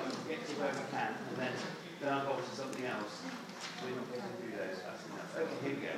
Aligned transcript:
to 0.00 0.28
get 0.28 0.46
to 0.48 0.52
where 0.56 0.72
can, 0.90 1.12
and 1.28 1.36
then, 1.36 1.52
then 2.00 2.12
I'll 2.12 2.24
go 2.24 2.40
to 2.40 2.56
something 2.56 2.84
else. 2.86 3.20
We're 3.84 3.96
not 3.96 4.08
getting 4.08 4.32
through 4.40 4.56
those 4.56 4.80
fast 4.80 5.04
enough. 5.12 5.36
Okay, 5.36 5.58
here 5.60 5.76
we 5.76 5.84
go. 5.84 5.92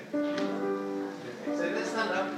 Okay, 1.46 1.56
so 1.56 1.64
let's 1.74 1.90
stand 1.90 2.10
up. 2.10 2.33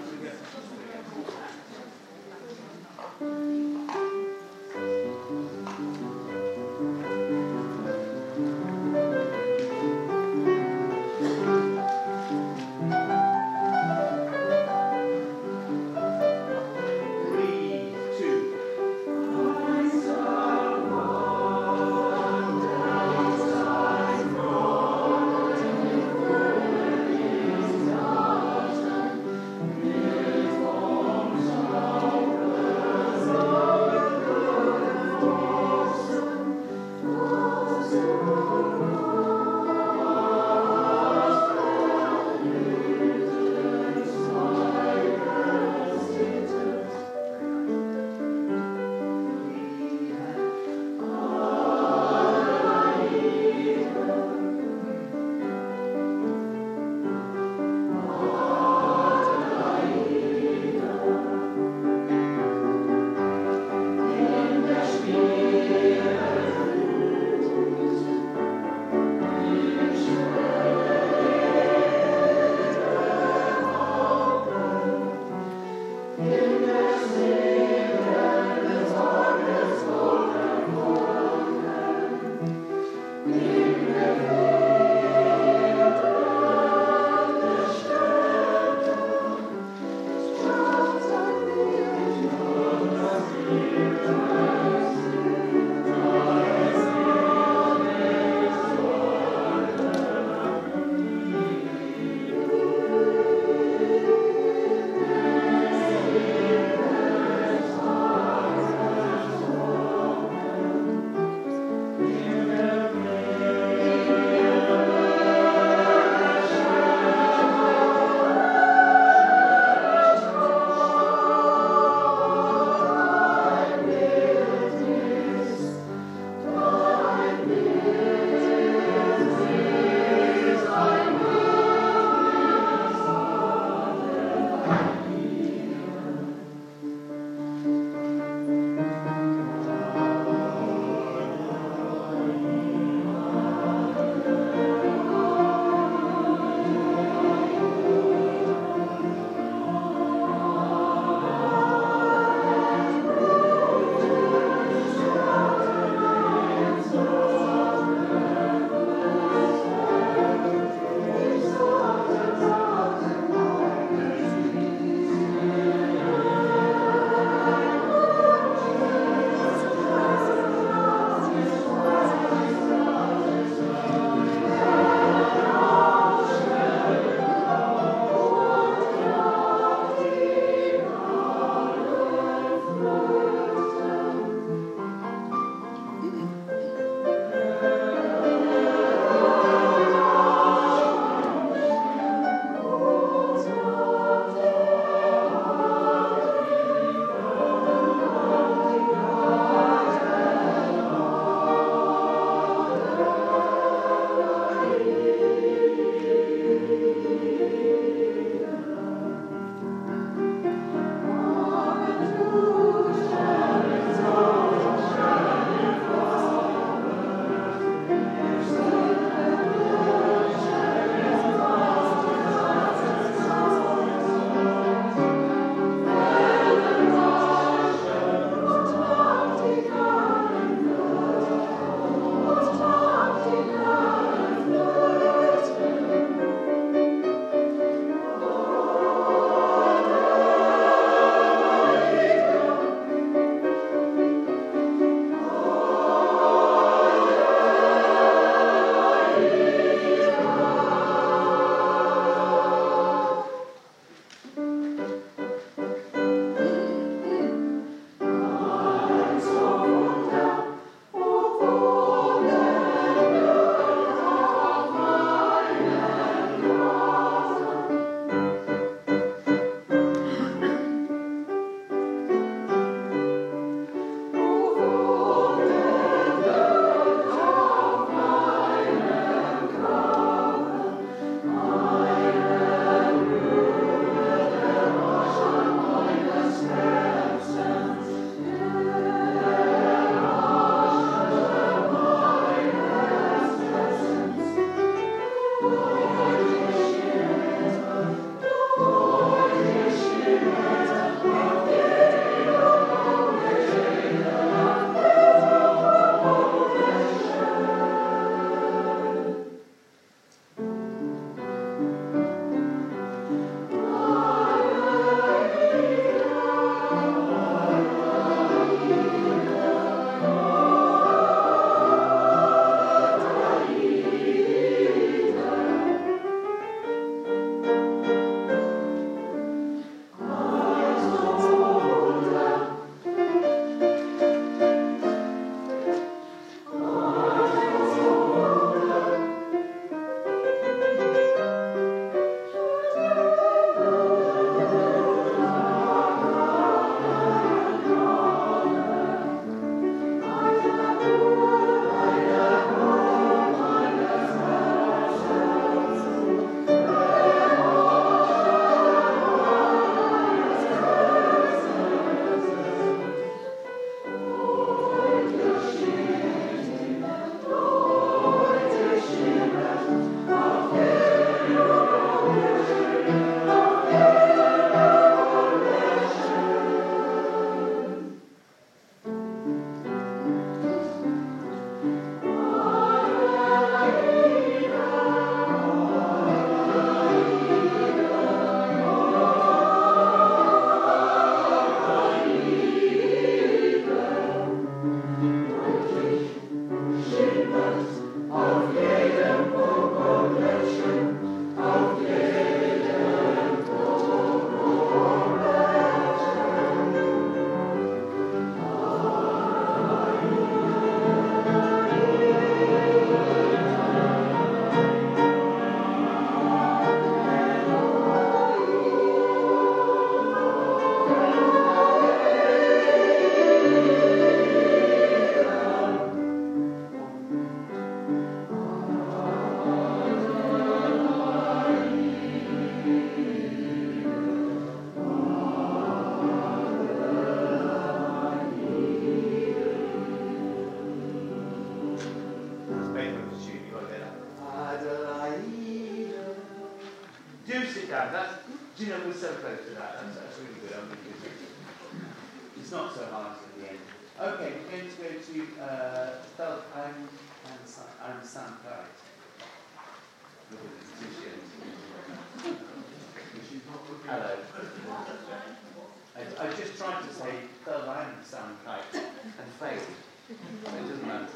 it 470.08 470.18
doesn't 470.22 470.86
matter. 470.86 471.08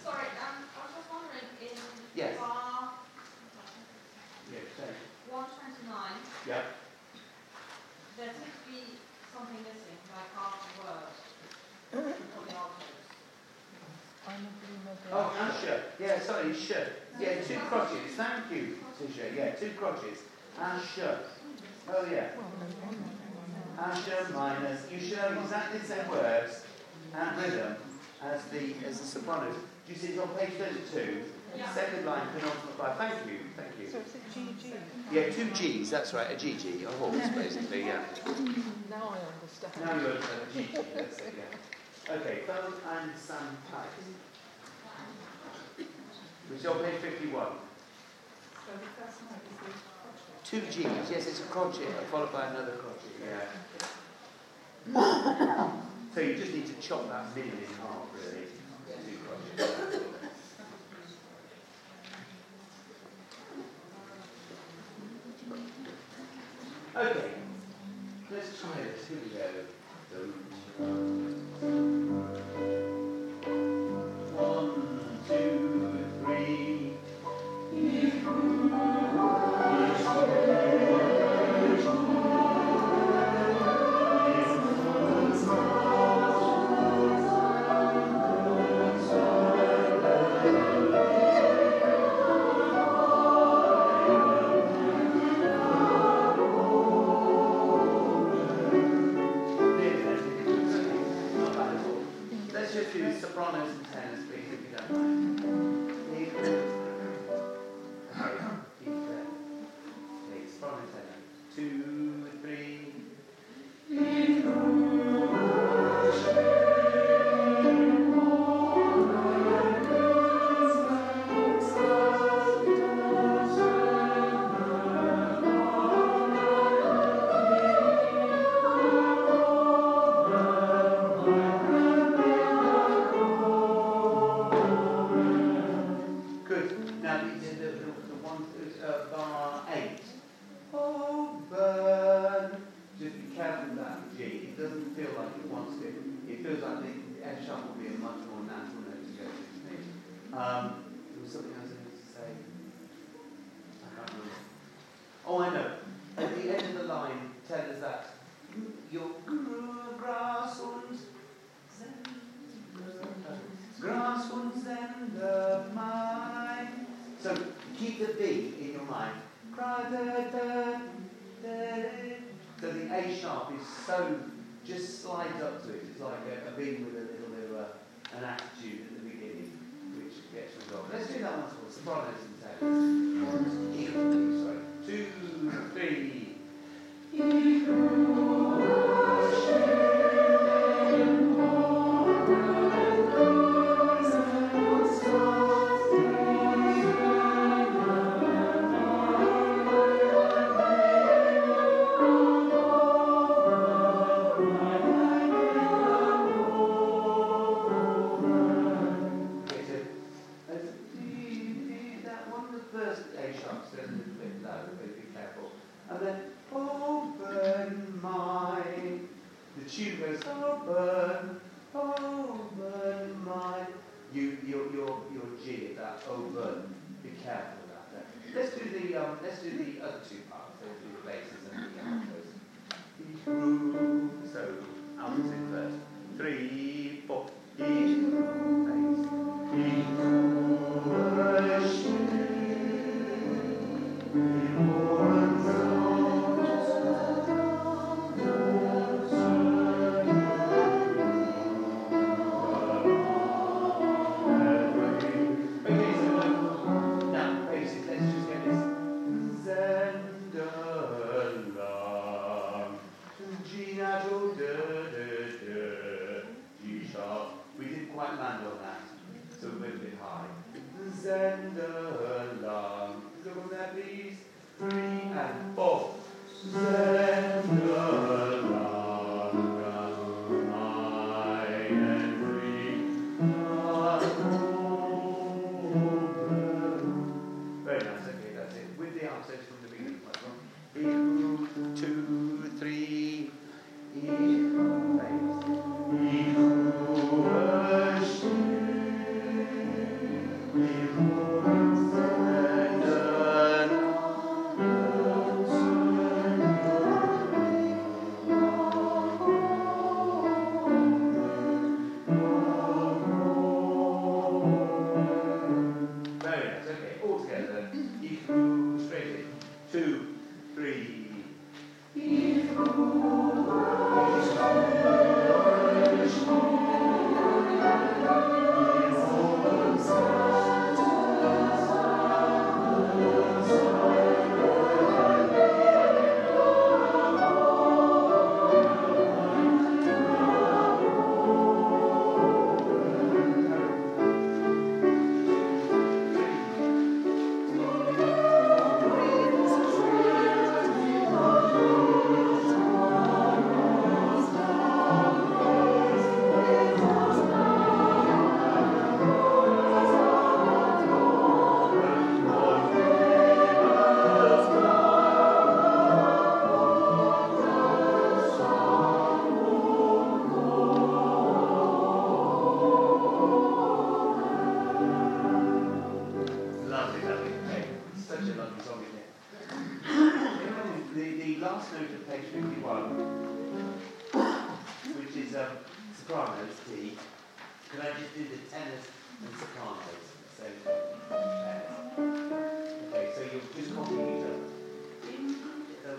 Sorry, 0.00 0.28
um, 0.40 0.64
I 0.64 0.80
was 0.80 0.92
just 0.96 1.08
wondering 1.12 1.48
in 1.60 1.76
yes. 2.16 2.38
bar 2.38 2.96
yeah, 4.48 4.64
129, 5.28 6.12
yeah. 6.48 6.62
there 8.16 8.32
seems 8.32 8.56
to 8.56 8.64
be 8.64 8.96
something 9.28 9.60
missing, 9.60 10.00
like 10.08 10.32
half 10.32 10.56
a 10.56 10.80
word 10.80 11.12
from 11.92 12.44
the 12.48 12.54
articles. 12.56 13.02
Oh, 15.12 15.36
Asher. 15.38 15.82
Yeah, 16.00 16.20
sorry, 16.20 16.54
Sher. 16.54 16.86
Yeah, 17.20 17.42
two 17.42 17.58
crotches. 17.68 18.14
Thank 18.16 18.50
you, 18.52 18.78
Tisha. 19.00 19.36
Yeah, 19.36 19.50
two 19.50 19.72
crotches. 19.76 20.18
Asher. 20.58 21.18
Oh, 21.88 22.06
yeah. 22.10 22.28
Asher 23.78 24.26
minus. 24.32 24.80
You 24.90 25.00
show 25.00 25.36
exactly 25.42 25.80
the 25.80 25.86
same 25.86 26.08
words 26.08 26.62
and 27.14 27.36
rhythm 27.36 27.76
as 28.24 28.44
the, 28.46 28.74
as 28.86 29.00
the 29.00 29.06
sopranos. 29.06 29.56
Do 29.86 29.92
you 29.92 29.98
see 29.98 30.08
it's 30.08 30.18
on 30.18 30.28
page 30.30 30.52
32? 30.54 31.24
Yeah. 31.56 31.74
Second 31.74 32.06
line, 32.06 32.26
penultimate 32.34 32.78
bar. 32.78 32.94
Thank 32.96 33.14
you, 33.26 33.38
thank 33.56 33.72
you. 33.80 33.90
So 33.90 33.98
it's 33.98 34.14
a 34.14 34.18
GG. 34.38 34.72
Yeah, 35.10 35.30
two 35.30 35.50
G's, 35.50 35.90
that's 35.90 36.14
right, 36.14 36.30
a 36.30 36.34
GG, 36.34 36.84
horse, 36.98 37.28
basically, 37.34 37.80
yeah. 37.80 38.02
now 38.88 39.12
I 39.12 39.18
understand. 39.34 39.72
Now 39.84 39.94
you 40.00 40.06
understand 40.06 40.40
a 40.42 40.58
GG, 40.58 40.94
that's 40.94 41.18
it, 41.18 41.34
yeah. 41.36 42.14
Okay, 42.14 42.40
Bone 42.46 42.74
and 42.90 43.10
Sam 43.16 43.56
Sampai. 43.70 43.86
Which 46.48 46.60
is 46.60 46.66
on 46.66 46.78
page 46.82 47.00
51. 47.00 47.32
So 47.32 47.50
the 48.72 48.78
first 49.02 49.20
one 49.28 49.40
is 49.68 49.76
the 50.42 50.48
Two 50.48 50.60
G's, 50.70 51.10
yes, 51.10 51.26
it's 51.26 51.40
a 51.40 51.44
crotchet, 51.44 51.86
followed 52.10 52.32
by 52.32 52.46
another 52.46 52.72
crotchet, 52.72 53.16
yeah. 54.94 55.70
So 56.14 56.20
you 56.20 56.34
just 56.34 56.52
need 56.52 56.66
to 56.66 56.74
chop 56.74 57.08
that 57.08 57.34
million 57.34 57.56
in 57.56 57.64
half, 57.80 58.06
really. 58.14 58.46
Okay, 66.94 67.30
let's 68.30 68.60
try 68.60 68.70
this. 68.82 69.08
Here 69.08 69.18
we 69.24 70.86
go. 70.86 71.11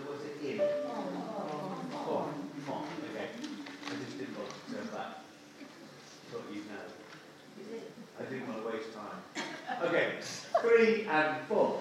was 0.08 0.20
it 0.24 0.36
in? 0.42 0.60
On. 0.60 1.24
On. 2.08 2.84
Okay. 3.10 3.28
I 3.86 4.04
just 4.04 4.18
didn't 4.18 4.36
want 4.38 4.50
to 4.50 4.74
turn 4.74 4.86
back. 4.86 5.18
Thought 6.30 6.44
you'd 6.52 6.66
know. 6.68 6.86
I 8.18 8.22
didn't 8.24 8.48
want 8.48 8.62
to 8.62 8.68
waste 8.70 8.94
time. 8.94 9.20
Okay. 9.82 10.14
Three 10.60 11.06
and 11.06 11.46
four. 11.46 11.73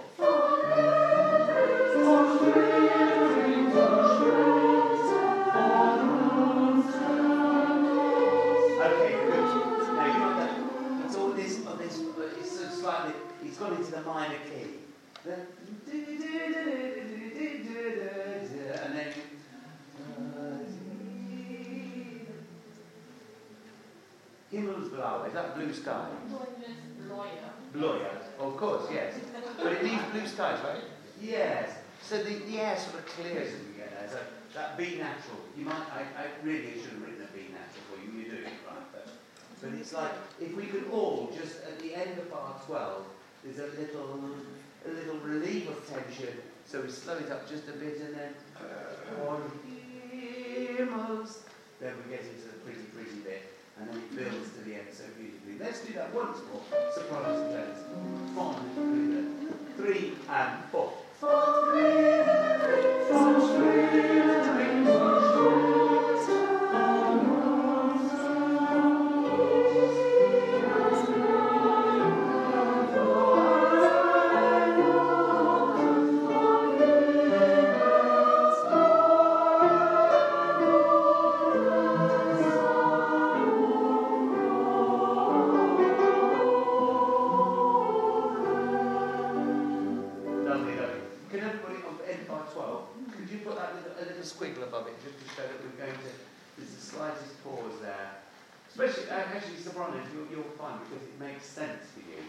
later 99.73 99.83
on 99.83 99.97
and 99.97 100.13
you, 100.13 100.27
you'll 100.31 100.43
find 100.57 100.79
because 100.89 101.03
it 101.03 101.19
makes 101.19 101.45
sense 101.45 101.81
for 101.93 101.99
you. 101.99 102.21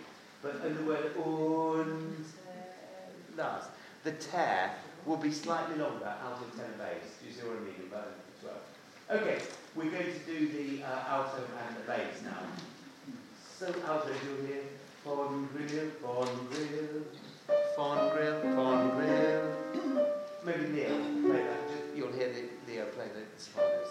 But 0.43 0.65
in 0.67 0.77
the 0.77 0.83
word 0.83 1.17
und 1.17 2.25
last, 3.37 3.69
the 4.03 4.13
tear 4.13 4.73
will 5.07 5.17
be 5.17 5.33
slightly 5.33 5.77
longer 5.77 6.07
out 6.07 6.41
of 6.41 6.57
10 6.57 6.65
bass. 6.79 7.19
Do 7.21 7.29
you 7.29 7.35
see 7.35 7.43
what 7.43 7.57
I 7.57 7.61
mean 7.61 7.89
about 7.91 8.13
12? 8.41 9.23
Okay, 9.23 9.39
we're 9.75 9.91
going 9.91 10.13
to 10.13 10.19
do 10.27 10.49
the 10.49 10.83
uh, 10.85 11.09
alto 11.09 11.39
and 11.39 11.77
the 11.77 11.83
bass 11.87 12.23
now. 12.25 12.43
So 13.59 13.67
alto, 13.87 14.09
you'll 14.09 14.47
hear 14.47 14.63
von 15.05 15.49
grill, 15.55 15.91
von 16.03 16.29
grill, 16.51 17.05
von 17.77 18.11
grill, 18.11 18.41
von 18.55 18.91
grill. 18.97 19.43
Maybe 20.45 20.67
Neil 20.69 20.97
play 21.23 21.43
that. 21.43 21.97
You'll 21.97 22.13
hear 22.13 22.29
the, 22.33 22.43
Leo 22.71 22.85
play 22.87 23.09
the 23.15 23.23
sopranos. 23.43 23.91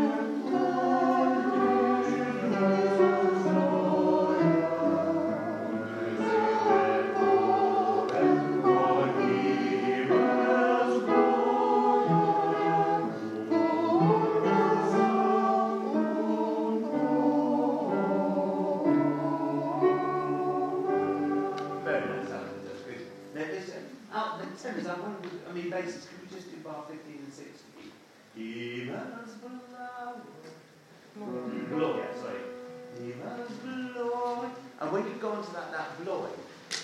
And 34.81 34.91
when 34.91 35.05
you 35.05 35.13
go 35.21 35.33
onto 35.33 35.53
that, 35.53 35.71
that 35.71 36.03
bloy, 36.03 36.25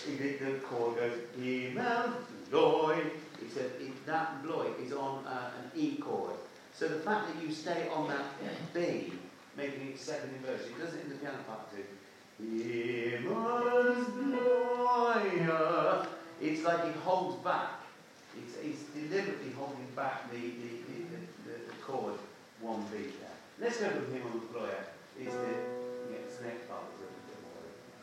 it, 0.08 0.40
the 0.40 0.60
chord 0.60 0.98
goes, 0.98 1.18
E 1.42 1.74
It's 1.76 1.76
He 3.42 3.50
said 3.50 3.72
that 4.06 4.44
bloy 4.44 4.68
is 4.80 4.94
on 4.94 5.26
uh, 5.26 5.50
an 5.58 5.72
E 5.76 5.96
chord. 5.96 6.36
So 6.76 6.88
the 6.88 7.00
fact 7.00 7.34
that 7.34 7.44
you 7.44 7.52
stay 7.52 7.90
on 7.92 8.08
that 8.10 8.26
B, 8.72 9.14
making 9.58 9.88
it 9.90 10.00
second 10.00 10.30
inversion, 10.36 10.74
it 10.78 10.80
does 10.80 10.94
it 10.94 11.06
in 11.06 11.10
the 11.10 11.16
piano 11.16 11.38
part 11.48 11.72
too. 11.72 11.84
It's 16.40 16.64
like 16.64 16.86
he 16.86 16.92
holds 17.00 17.44
back. 17.44 17.82
It's, 18.38 18.58
it's 18.64 18.84
deliberately 18.94 19.52
holding 19.58 19.88
back 19.96 20.30
the, 20.30 20.38
the, 20.38 20.70
the, 20.86 20.98
the, 21.48 21.54
the 21.66 21.74
chord 21.82 22.14
one 22.62 22.86
beat 22.92 23.20
there. 23.20 23.30
Let's 23.60 23.80
go 23.80 23.90
from 23.90 24.14
him 24.14 24.22
on 24.28 24.42
the 24.54 24.60
lawyer. 24.60 24.86
Is 25.20 25.34
the, 25.34 25.54
yeah, 26.12 26.46
next 26.46 26.70
part 26.70 26.97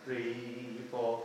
three, 0.05 0.81
four. 0.91 1.23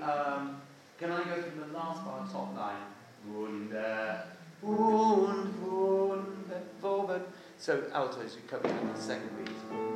Um, 0.00 0.60
can 0.98 1.10
I 1.12 1.22
go 1.24 1.42
from 1.42 1.60
the 1.60 1.66
last 1.78 2.04
bar, 2.04 2.26
top 2.30 2.56
line? 2.56 2.76
Wunder, 3.32 4.22
wund, 4.64 5.52
wund, 6.82 7.22
So 7.58 7.84
altos, 7.92 8.36
you 8.36 8.42
cover 8.48 8.68
in 8.68 8.92
the 8.92 9.00
second 9.00 9.30
beat 9.36 9.87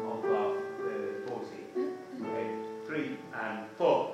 three 2.92 3.16
and 3.32 3.64
four. 3.78 4.11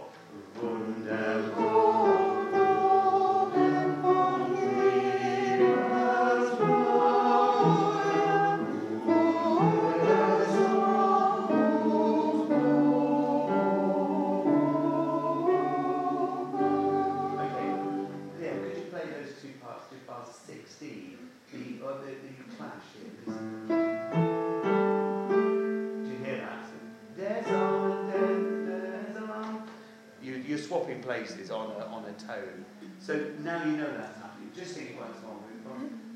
So 33.09 33.15
now 33.43 33.65
you 33.65 33.79
know 33.79 33.91
that's 33.97 34.19
happening. 34.19 34.51
Just 34.55 34.75
think 34.75 35.01
once 35.01 35.17
more. 35.23 35.39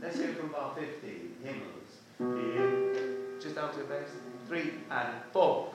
Let's 0.02 0.18
go 0.18 0.26
from 0.34 0.48
bar 0.50 0.76
15, 0.78 1.36
Himmels. 1.42 3.40
Just 3.42 3.54
down 3.54 3.72
to 3.72 3.78
the 3.78 3.84
bass. 3.84 4.10
Three 4.46 4.74
and 4.90 5.08
four. 5.32 5.72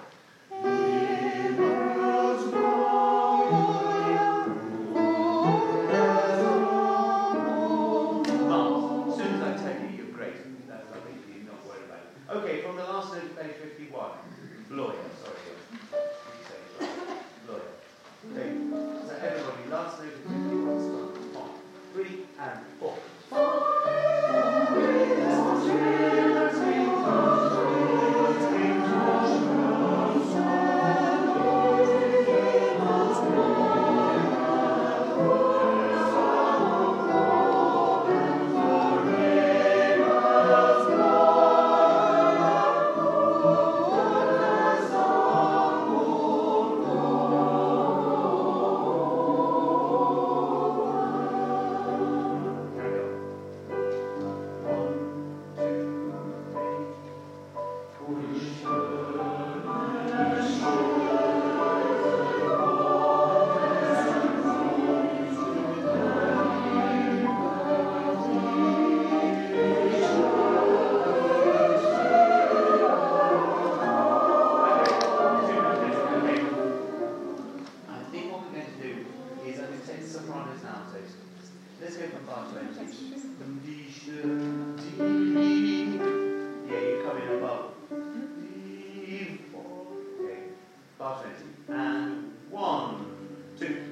and 91.68 92.32
one, 92.50 93.06
two. 93.60 93.87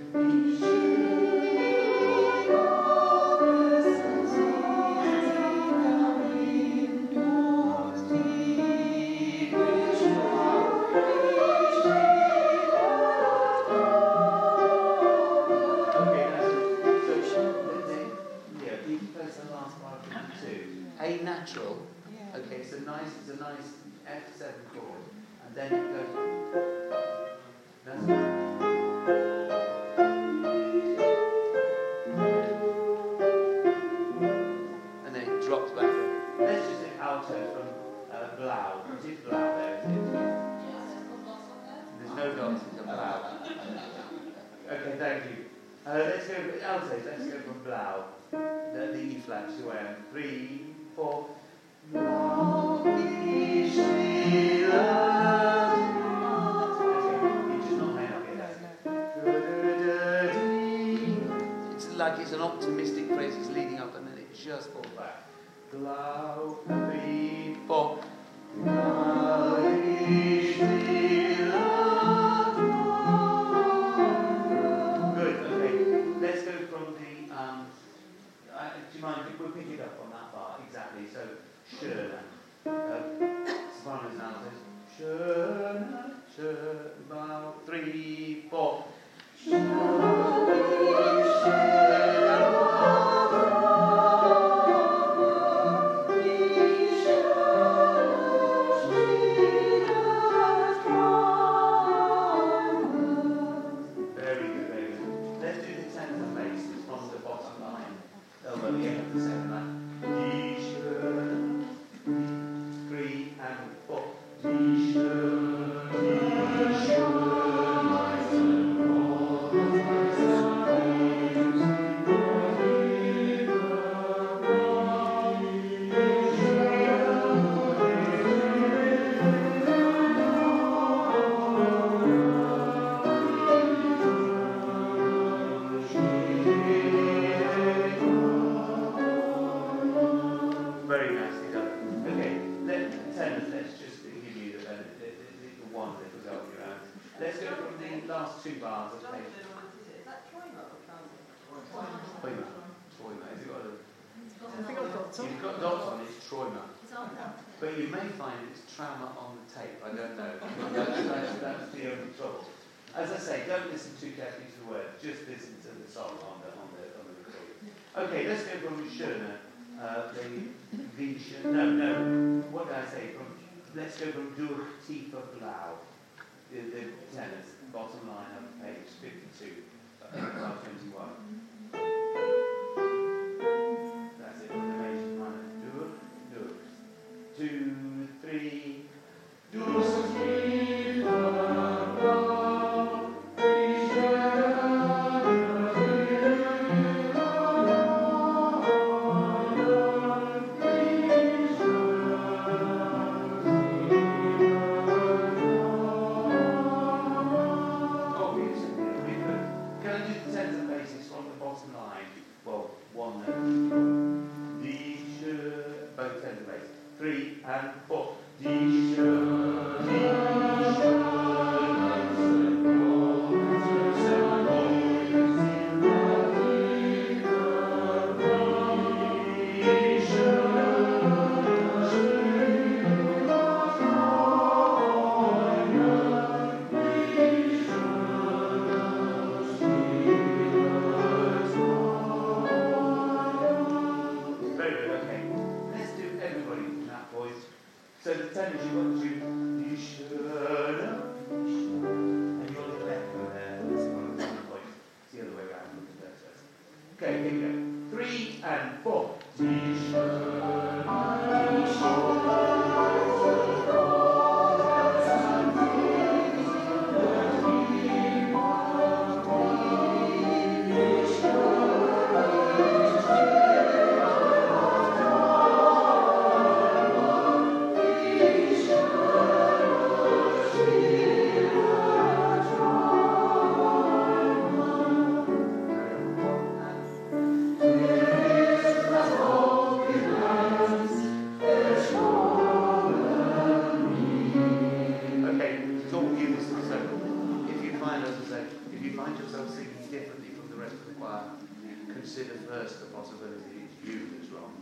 consider 302.05 302.37
first 302.47 302.81
the 302.81 302.85
possibility 302.95 303.65
it's 303.65 303.73
viewed 303.83 304.21
as 304.21 304.29
wrong. 304.29 304.53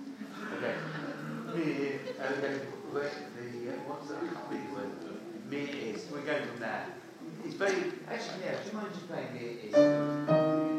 Okay. 0.55 0.75
Me 1.53 1.99
and 2.17 2.41
then 2.41 2.61
the, 2.93 3.01
uh, 3.03 3.75
what's 3.85 4.07
that 4.07 4.49
big 4.49 4.71
word? 4.71 4.91
Is. 5.51 6.05
We're 6.09 6.21
going 6.21 6.47
from 6.47 6.61
there. 6.61 6.87
It's 7.45 7.55
very, 7.55 7.91
actually, 8.09 8.45
yeah, 8.45 8.55
do 8.63 8.69
you 8.69 8.77
mind 8.77 8.87
just 8.93 9.07
playing 9.07 9.33
me 9.33 9.39
is? 9.69 10.72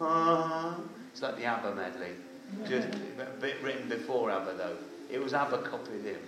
Uh-huh. 0.00 0.74
It's 1.12 1.22
like 1.22 1.36
the 1.36 1.44
ABBA 1.44 1.74
medley. 1.74 2.12
Just 2.68 2.88
a 2.88 3.40
bit 3.40 3.56
written 3.62 3.88
before 3.88 4.30
ABBA, 4.30 4.54
though. 4.56 4.76
It 5.10 5.22
was 5.22 5.34
ABBA 5.34 5.58
copied 5.62 6.02
him. 6.04 6.18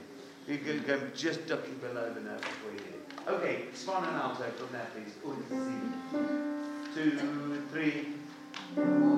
You 0.49 0.59
could 0.59 0.87
go 0.87 1.01
just 1.15 1.47
ducking 1.47 1.77
below 1.77 2.13
the 2.13 2.21
note 2.21 2.41
before 2.41 2.73
you 2.73 2.79
did. 2.79 3.01
Okay, 3.29 3.65
spinal 3.75 4.11
alto 4.11 4.45
from 4.51 4.69
there, 4.73 4.87
please. 4.95 5.15
Oh, 5.25 5.29
One, 5.31 6.91
two, 6.95 7.63
three. 7.73 9.10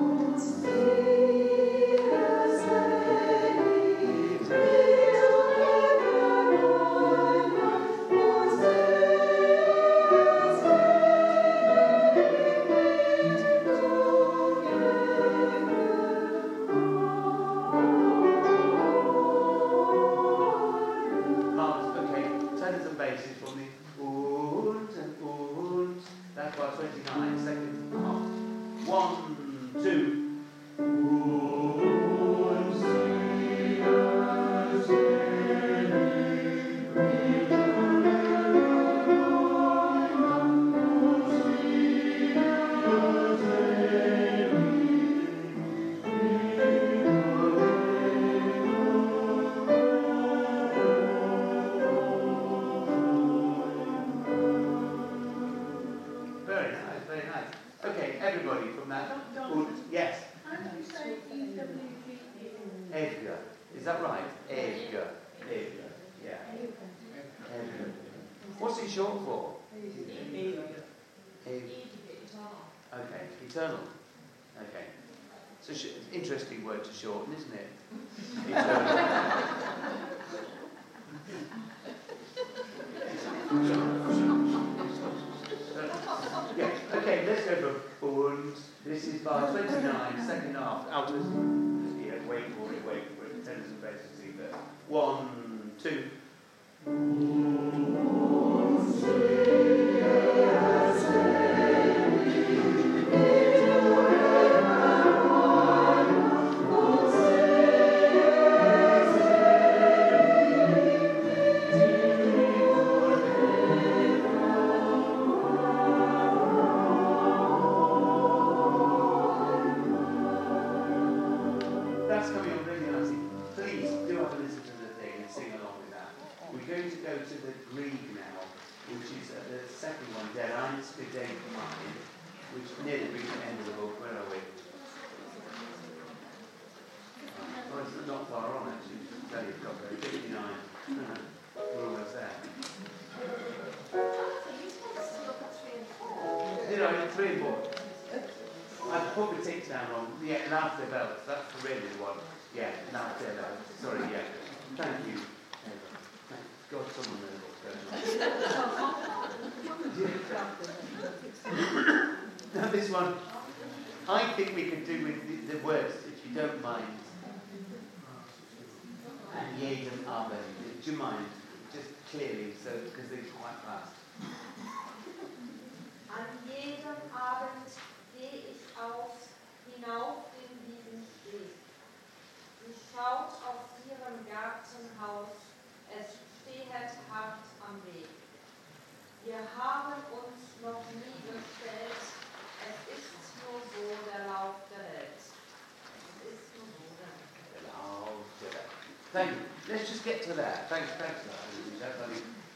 Thank 199.13 199.29
you. 199.29 199.37
Let's 199.69 199.89
just 199.89 200.03
get 200.03 200.23
to 200.23 200.33
that. 200.33 200.69
Thanks, 200.69 200.89
thanks 200.97 201.21
for 201.21 201.29
that. 201.29 201.93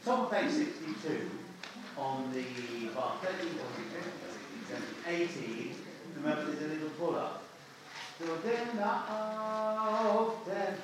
Tom 0.04 0.26
62 0.28 1.30
on 1.96 2.32
the 2.34 2.88
bar 2.94 3.14
18. 5.06 5.74
Remember, 6.16 6.50
there's 6.50 6.62
a 6.62 6.74
little 6.74 6.90
pull 6.98 7.14
up. 7.14 7.44
So 8.18 8.26
then 8.42 8.66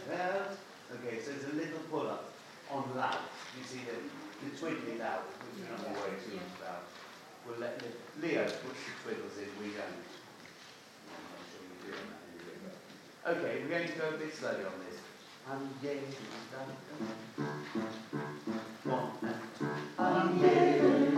felt. 0.06 0.56
Okay, 0.94 1.20
so 1.20 1.32
there's 1.32 1.52
a 1.52 1.56
little 1.56 1.80
pull 1.90 2.06
up 2.08 2.30
on 2.70 2.84
that. 2.94 3.18
You 3.58 3.64
see 3.64 3.80
the, 3.84 4.48
the 4.48 4.56
twiddly 4.56 5.00
loud, 5.00 5.22
which. 5.56 6.38
We'll 7.46 7.58
let 7.58 7.82
Leo 8.22 8.44
puts 8.44 8.62
the 8.62 8.92
twiddles 9.02 9.36
in, 9.38 9.48
we 9.60 9.74
don't. 9.74 10.04
Okay, 13.26 13.62
we're 13.62 13.68
going 13.68 13.88
to 13.88 13.94
go 13.94 14.08
a 14.08 14.18
bit 14.18 14.34
slowly 14.34 14.64
on 14.64 14.78
this. 14.88 14.93
I'm 15.46 15.68
gay, 15.82 16.00
I'm. 20.80 21.13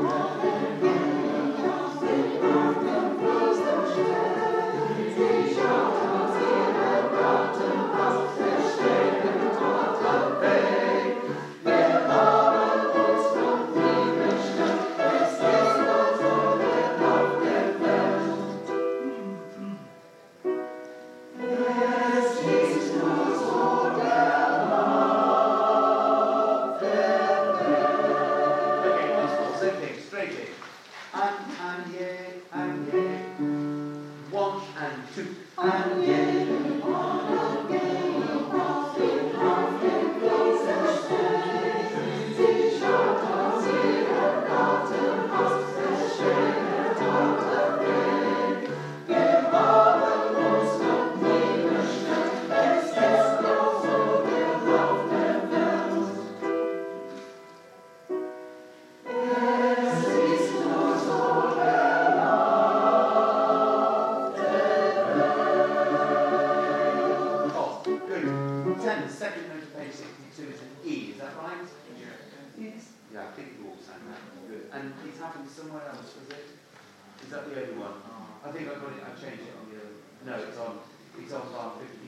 the 77.51 77.61
only 77.63 77.77
one? 77.79 77.97
Oh. 78.07 78.49
I 78.49 78.53
think 78.53 78.69
I've 78.69 78.81
got 78.81 78.93
it. 78.93 79.03
I 79.03 79.13
changed 79.19 79.47
it 79.47 79.55
on 79.59 79.65
the. 79.71 79.77
other. 79.79 79.95
No, 80.27 80.35
it's 80.49 80.59
on. 80.59 80.79
It's 81.19 81.33
on 81.33 81.53
bar 81.53 81.73
50. 81.81 82.06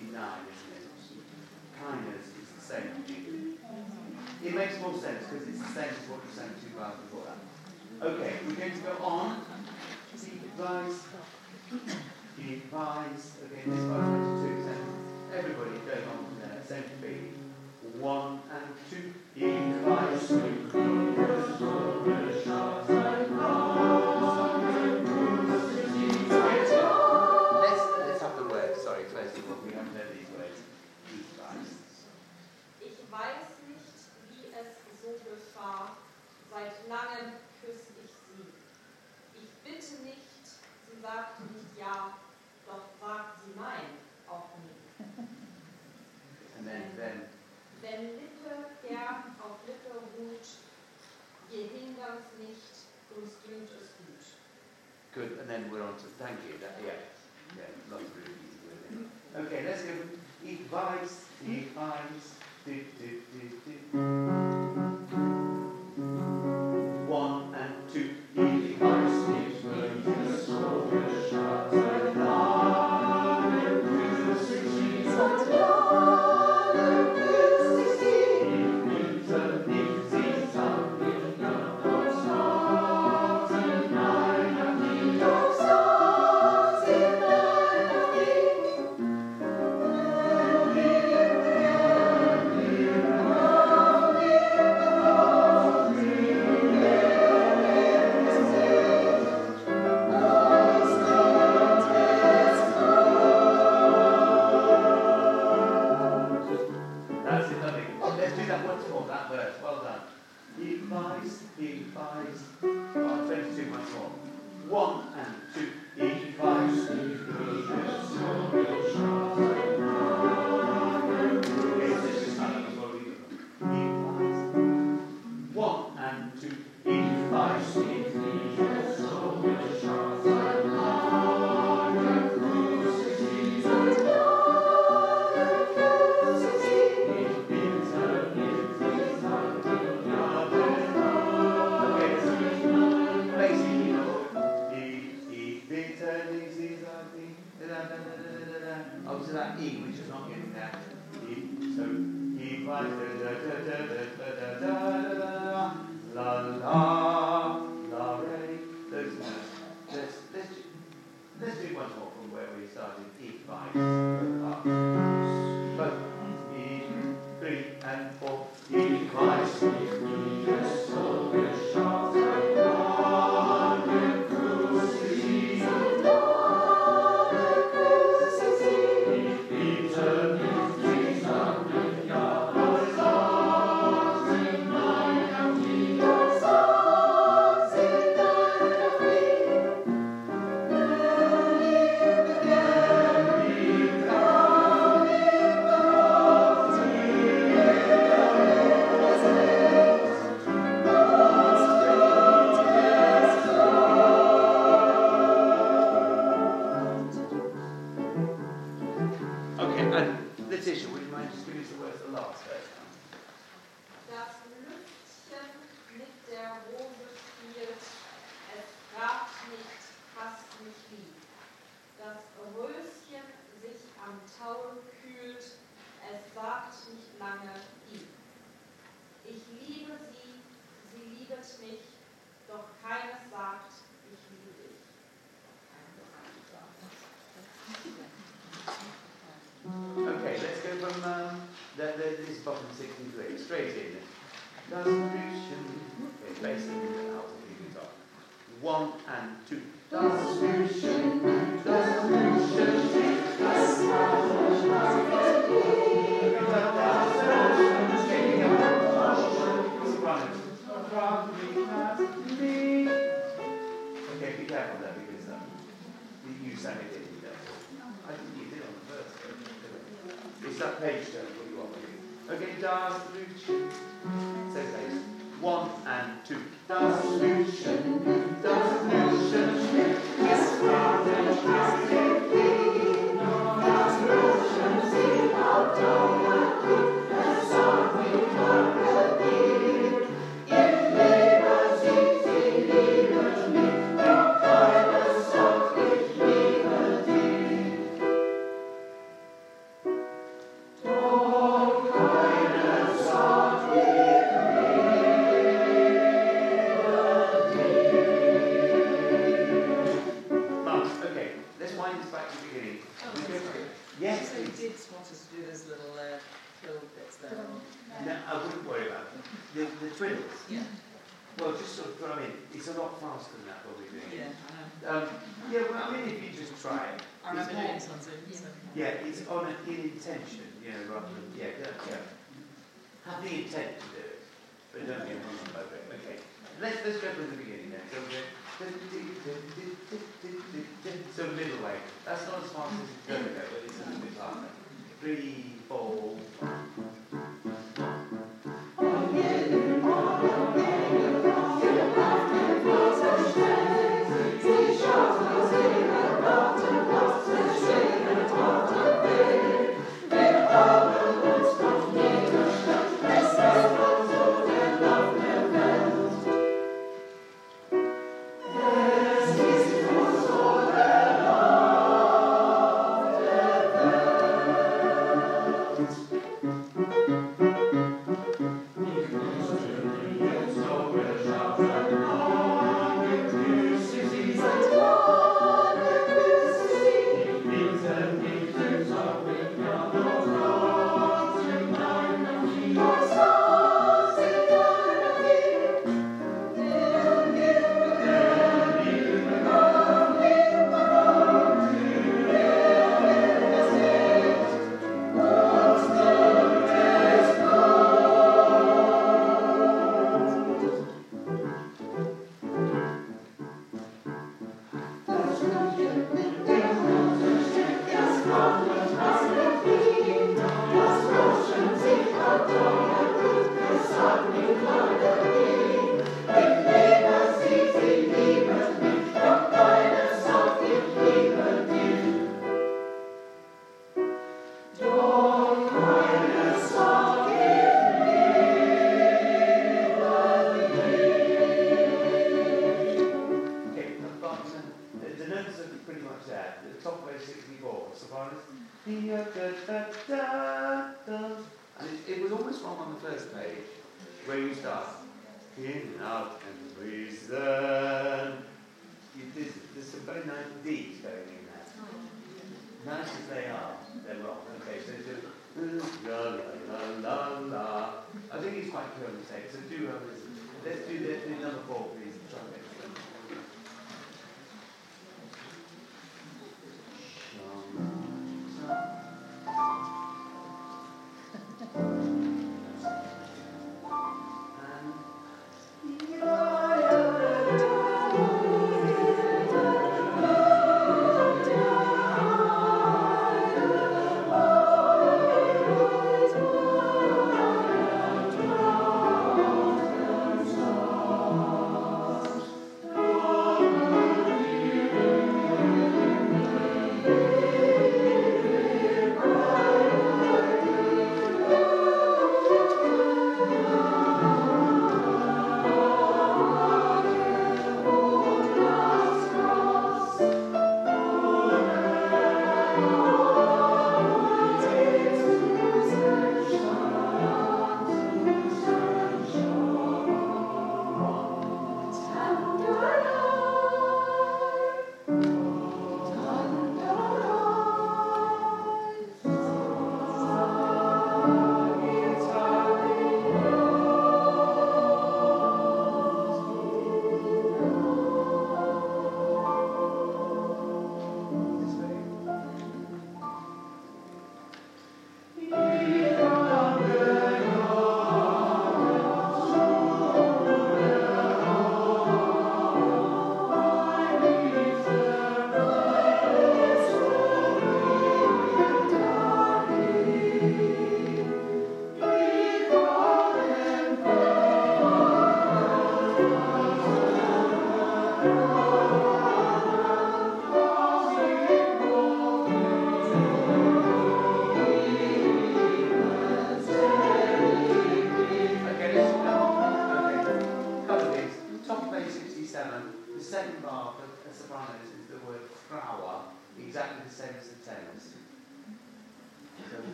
Yes. 276.88 277.27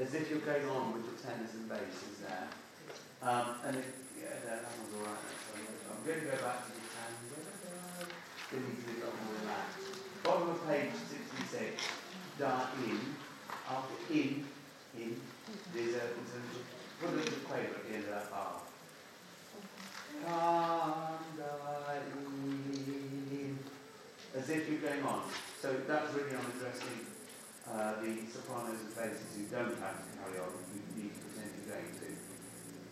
As 0.00 0.14
if 0.14 0.30
you're 0.30 0.40
going 0.40 0.64
on 0.64 0.94
with 0.94 1.04
the 1.04 1.28
tenors 1.28 1.52
and 1.52 1.68
basses 1.68 2.24
there. 2.24 2.48
Um, 3.20 3.60
and 3.68 3.76
it, 3.76 3.84
yeah, 4.16 4.32
that 4.48 4.64
was 4.80 4.96
all 4.96 5.04
right. 5.04 5.20
actually. 5.28 5.68
I'm 5.92 6.00
going 6.08 6.24
to 6.24 6.24
go 6.24 6.40
back 6.40 6.64
to 6.64 6.72
the 6.72 6.88
tango. 6.88 7.36
Then 8.48 8.64
you 8.64 8.80
can 8.80 8.96
do 8.96 9.04
lot 9.04 9.12
more 9.12 9.44
that. 9.44 9.68
Bottom 10.24 10.56
of 10.56 10.64
page 10.64 10.96
66. 11.44 11.84
Da 12.40 12.72
in. 12.80 12.96
After 13.68 13.92
in, 14.08 14.48
in. 14.96 15.20
There's 15.76 15.92
a, 15.92 16.16
there's 16.16 16.32
a 16.32 17.04
put 17.04 17.12
a 17.12 17.16
little 17.20 17.44
quaver 17.44 17.76
at 17.76 17.84
the 17.84 17.94
end 17.94 18.04
of 18.04 18.10
that 18.16 18.30
bar. 18.32 18.56
As 24.32 24.48
if 24.48 24.64
you're 24.64 24.80
going 24.80 25.04
on. 25.04 25.28
So 25.60 25.76
that's 25.86 26.14
really 26.14 26.34
on 26.36 26.46
addressing 26.56 27.09
uh, 27.70 28.02
the 28.02 28.26
sopranos 28.26 28.82
and 28.82 28.94
basses 28.98 29.30
who 29.38 29.46
don't 29.46 29.78
have 29.78 30.02
to 30.02 30.08
carry 30.18 30.42
on, 30.42 30.50
who 30.50 30.78
need 30.98 31.14
to 31.14 31.20
pretend 31.30 31.54
you're 31.54 31.70
going 31.70 31.94
to. 32.02 32.10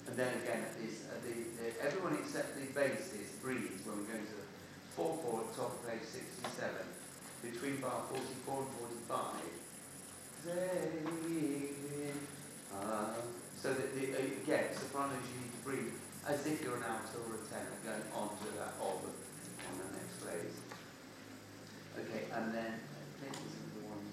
And 0.09 0.15
then 0.17 0.33
again, 0.41 0.63
at 0.65 0.75
this, 0.79 1.05
at 1.11 1.21
the, 1.27 1.35
the, 1.59 1.67
everyone 1.83 2.17
except 2.23 2.55
the 2.55 2.71
basses 2.73 3.35
breathes 3.43 3.85
when 3.85 3.99
we're 4.01 4.15
going 4.15 4.25
to 4.25 4.37
the 4.39 4.47
4 4.97 5.19
4 5.19 5.41
at 5.43 5.57
top 5.57 5.75
of 5.79 5.85
page 5.85 6.07
67, 6.07 6.71
between 7.43 7.77
bar 7.83 8.07
44 8.11 8.63
and 8.63 8.71
45. 9.07 9.59
Uh, 12.79 13.15
so 13.61 13.75
that 13.75 13.95
the, 13.95 14.15
again, 14.15 14.71
sopranos 14.73 15.19
you 15.35 15.43
need 15.43 15.53
to 15.53 15.63
breathe 15.67 15.95
as 16.27 16.47
if 16.47 16.63
you're 16.63 16.77
an 16.77 16.85
alto 16.87 17.19
or 17.27 17.35
a 17.35 17.43
tenor 17.51 17.75
going 17.83 18.07
on 18.15 18.31
to 18.39 18.47
that 18.55 18.79
ob 18.81 19.03
on 19.03 19.75
the 19.83 19.89
next 19.99 20.23
phrase. 20.23 20.55
Okay, 21.99 22.31
and 22.31 22.55
then 22.55 22.79
I 22.79 23.03
think 23.19 23.33
this 23.35 23.59
is 23.59 23.67
the 23.75 23.83
one 23.89 24.05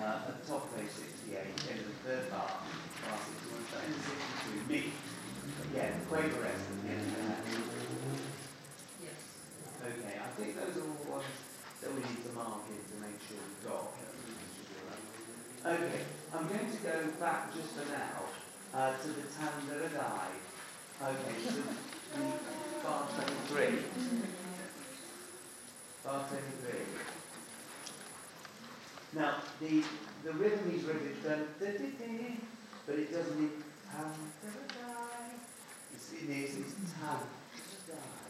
uh, 0.00 0.28
at 0.28 0.42
the 0.42 0.46
top 0.48 0.66
of 0.66 0.76
page 0.76 0.90
68, 0.90 1.38
in 1.70 1.78
the 1.86 1.96
third 2.02 2.30
bar, 2.30 2.62
bar 3.02 3.18
61, 3.18 3.62
so 3.70 3.78
in 3.82 3.94
62, 3.94 4.72
me. 4.72 4.92
Again, 5.70 6.00
quaver 6.08 6.40
rest 6.40 6.66
at 6.66 6.82
the 6.82 6.88
end 6.88 7.04
of 7.04 7.18
that. 7.28 7.40
Yes. 9.02 9.20
Okay, 9.84 10.14
I 10.18 10.28
think 10.34 10.56
those 10.56 10.76
are 10.76 10.86
all 10.88 11.20
ones 11.20 11.36
that 11.82 11.90
we 11.94 12.00
need 12.00 12.24
to 12.24 12.32
mark 12.34 12.64
in 12.70 12.80
to 12.80 12.96
make 13.02 13.18
sure 13.28 13.38
we've 13.38 13.64
got. 13.70 13.92
Okay, 15.64 16.04
I'm 16.34 16.48
going 16.48 16.70
to 16.70 16.80
go 16.82 16.96
back 17.20 17.54
just 17.54 17.70
for 17.72 17.86
now 17.92 18.24
uh, 18.74 18.96
to 18.96 19.08
the 19.08 19.22
Tandaradai. 19.32 20.28
Okay, 21.02 21.36
so 21.44 21.62
bar 22.82 23.08
23. 23.14 23.78
Bar 26.04 26.28
23. 26.28 27.13
Now, 29.14 29.36
the, 29.60 29.82
the 30.24 30.32
rhythm 30.32 30.74
is 30.74 30.82
dun, 31.22 31.46
but 32.86 32.98
it 32.98 33.12
doesn't 33.12 33.64
Tandaradai. 33.94 35.38
It's, 35.94 36.12
it 36.12 36.28
is, 36.28 36.58
it's 36.58 36.74
Tandaradai. 36.98 38.26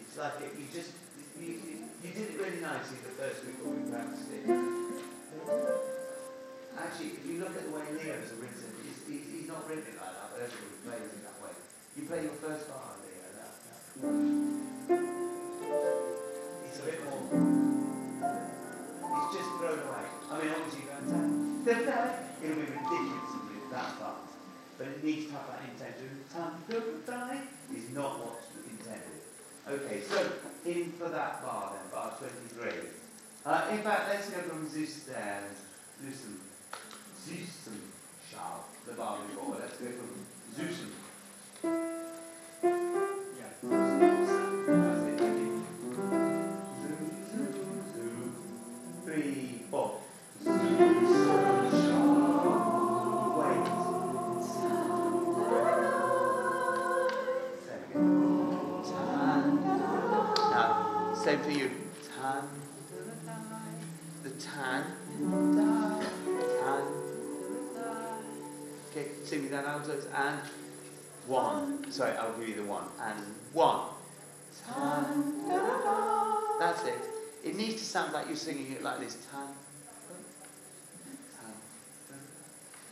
It's 0.00 0.16
like 0.18 0.40
it, 0.42 0.58
you 0.58 0.66
just, 0.74 0.90
you, 1.38 1.86
you, 2.02 2.10
did 2.10 2.34
it 2.34 2.40
really 2.40 2.58
nicely 2.60 2.98
the 3.06 3.14
first 3.14 3.46
week 3.46 3.62
when 3.62 3.84
we 3.84 3.90
practiced 3.90 4.26
it. 4.34 4.42
Actually, 6.78 7.10
if 7.14 7.26
you 7.26 7.38
look 7.38 7.54
at 7.54 7.64
the 7.64 7.70
way 7.70 7.86
Leo's 7.92 8.34
written, 8.42 8.74
he's, 8.82 9.06
he's, 9.06 9.46
not 9.48 9.68
written 9.68 9.86
it 9.86 9.96
like 10.02 10.14
that, 10.18 10.34
but 10.34 10.42
everybody 10.42 10.82
plays 10.82 11.14
it 11.14 11.22
that 11.22 11.38
way. 11.42 11.54
You 11.96 12.02
play 12.06 12.22
your 12.22 12.34
first 12.42 12.68
bar, 12.68 12.98
Leo, 13.06 13.22
that, 13.38 13.54
that. 14.02 14.37
Okay, 30.10 30.26
in 30.64 30.92
for 30.92 31.08
that 31.10 31.42
bar 31.42 31.67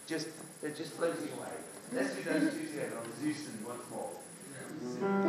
Just, 0.06 0.28
they're 0.62 0.70
just 0.70 0.92
floating 0.92 1.28
away. 1.36 1.48
Let's 1.92 2.14
do 2.14 2.22
those 2.22 2.52
two 2.54 2.66
together 2.66 2.98
on 2.98 3.06
Zeus 3.20 3.48
and 3.48 3.66
once 3.66 3.82
more. 3.90 4.10
Mm. 4.84 5.25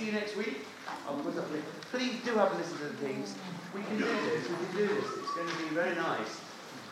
See 0.00 0.06
you 0.06 0.12
next 0.12 0.36
week. 0.36 0.64
I'll 1.06 1.16
put 1.16 1.36
up 1.36 1.52
the. 1.52 1.58
Please 1.92 2.16
do 2.24 2.34
have 2.34 2.52
a 2.52 2.56
listen 2.56 2.78
to 2.78 2.84
the 2.84 2.96
things. 3.04 3.34
We 3.74 3.82
can 3.82 3.98
do 3.98 4.04
this. 4.04 4.48
We 4.48 4.56
can 4.56 4.76
do 4.76 4.88
this. 4.88 5.04
It's 5.04 5.34
going 5.34 5.48
to 5.48 5.56
be 5.56 5.68
very 5.74 5.94
nice. 5.94 6.40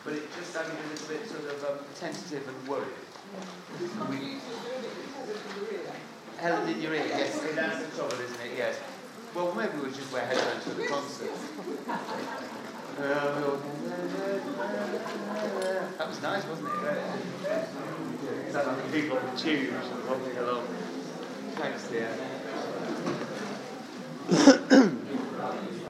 But 0.05 0.13
it 0.13 0.23
just 0.37 0.55
I'm 0.55 0.65
a 0.65 0.69
little 0.69 1.07
bit 1.07 1.27
sort 1.27 1.45
of 1.45 1.63
um, 1.65 1.79
tentative 1.95 2.47
and 2.47 2.67
worried. 2.67 2.87
We, 4.09 4.37
Helen 6.37 6.69
in 6.69 6.81
your 6.81 6.93
ear, 6.93 7.05
yes. 7.05 7.33
See, 7.33 7.51
that's 7.51 7.85
the 7.85 7.95
trouble, 7.97 8.15
isn't 8.23 8.41
it? 8.41 8.51
Yes. 8.57 8.79
Well, 9.35 9.53
maybe 9.53 9.77
we'll 9.81 9.91
just 9.91 10.11
wear 10.13 10.25
headphones 10.25 10.63
for 10.63 10.69
the 10.69 10.87
concert. 10.87 11.29
that 15.97 16.07
was 16.07 16.21
nice, 16.21 16.45
wasn't 16.45 16.69
it? 16.69 16.73
Sounded 18.51 18.83
like 18.83 18.91
people 18.93 19.17
on 19.17 19.35
the 19.35 19.39
tube 19.39 19.68